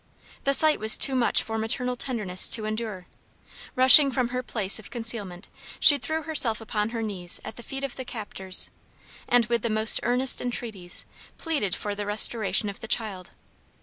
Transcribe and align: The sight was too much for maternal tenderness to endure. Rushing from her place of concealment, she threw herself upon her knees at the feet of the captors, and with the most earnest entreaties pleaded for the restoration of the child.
The 0.45 0.55
sight 0.55 0.79
was 0.79 0.97
too 0.97 1.13
much 1.13 1.43
for 1.43 1.59
maternal 1.59 1.95
tenderness 1.95 2.49
to 2.49 2.65
endure. 2.65 3.05
Rushing 3.75 4.09
from 4.09 4.29
her 4.29 4.41
place 4.41 4.79
of 4.79 4.89
concealment, 4.89 5.47
she 5.79 5.99
threw 5.99 6.23
herself 6.23 6.59
upon 6.59 6.89
her 6.89 7.03
knees 7.03 7.39
at 7.45 7.55
the 7.55 7.61
feet 7.61 7.83
of 7.83 7.95
the 7.95 8.03
captors, 8.03 8.71
and 9.29 9.45
with 9.45 9.61
the 9.61 9.69
most 9.69 9.99
earnest 10.01 10.41
entreaties 10.41 11.05
pleaded 11.37 11.75
for 11.75 11.93
the 11.93 12.07
restoration 12.07 12.67
of 12.67 12.79
the 12.79 12.87
child. 12.87 13.29